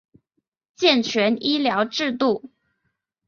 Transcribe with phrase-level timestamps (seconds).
[0.75, 2.49] 健全医疗制度